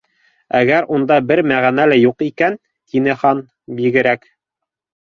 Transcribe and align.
—Әгәр 0.59 0.87
унда 0.97 1.17
бер 1.33 1.43
мәғәнә 1.53 1.87
лә 1.93 1.99
юҡ 2.01 2.27
икән, 2.29 2.59
—тине 2.65 3.19
Хан, 3.25 3.47
—бигерәк 3.79 4.31